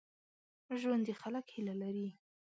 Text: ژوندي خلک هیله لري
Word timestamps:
ژوندي 0.79 1.13
خلک 1.21 1.45
هیله 1.53 1.73
لري 1.81 2.09